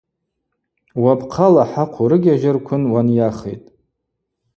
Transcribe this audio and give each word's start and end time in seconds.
Уапхъала 1.03 1.63
хӏахъв 1.71 1.99
урыгьажьырквын 2.03 2.83
уанйахитӏ. 2.91 3.69